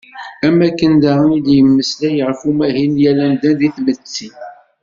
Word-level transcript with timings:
Am 0.45 0.57
wakken, 0.63 0.93
daɣen 1.03 1.31
i 1.37 1.41
d-yemmeslay 1.45 2.17
ɣef 2.27 2.39
umahil 2.49 2.89
n 2.95 3.01
yal 3.03 3.19
amdan 3.25 3.53
deg 3.59 3.73
tmetti. 3.75 4.29